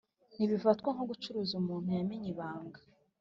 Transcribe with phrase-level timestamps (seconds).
[0.35, 2.79] Ntibifatwa nko gucuruza umuntu yamenye ibanga